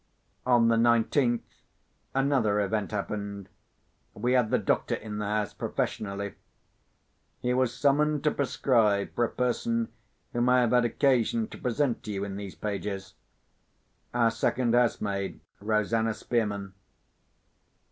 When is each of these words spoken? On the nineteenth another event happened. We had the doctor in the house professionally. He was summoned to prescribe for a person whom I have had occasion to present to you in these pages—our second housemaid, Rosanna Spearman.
On 0.47 0.69
the 0.69 0.77
nineteenth 0.77 1.43
another 2.15 2.59
event 2.59 2.89
happened. 2.89 3.47
We 4.15 4.33
had 4.33 4.49
the 4.49 4.57
doctor 4.57 4.95
in 4.95 5.19
the 5.19 5.27
house 5.27 5.53
professionally. 5.53 6.33
He 7.39 7.53
was 7.53 7.71
summoned 7.71 8.23
to 8.23 8.31
prescribe 8.31 9.13
for 9.13 9.25
a 9.25 9.29
person 9.29 9.89
whom 10.33 10.49
I 10.49 10.61
have 10.61 10.71
had 10.71 10.85
occasion 10.85 11.47
to 11.49 11.57
present 11.59 12.01
to 12.05 12.11
you 12.13 12.23
in 12.23 12.35
these 12.35 12.55
pages—our 12.55 14.31
second 14.31 14.73
housemaid, 14.73 15.39
Rosanna 15.59 16.15
Spearman. 16.15 16.73